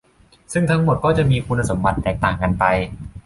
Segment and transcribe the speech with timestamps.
[0.53, 2.63] ซึ่งทั้งหมดก็จะมีคุณสมบัติแตกต่างกันไป